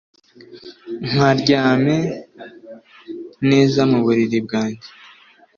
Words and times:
nkaryamye 1.09 1.97
neza 3.49 3.81
mu 3.89 3.97
buriri 4.03 4.39
bwanjye 4.45 4.87